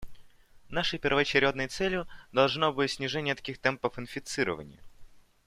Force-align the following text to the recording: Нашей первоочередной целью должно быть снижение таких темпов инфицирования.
Нашей 0.71 0.97
первоочередной 0.97 1.67
целью 1.67 2.07
должно 2.31 2.73
быть 2.73 2.89
снижение 2.93 3.35
таких 3.35 3.59
темпов 3.59 3.99
инфицирования. 3.99 4.81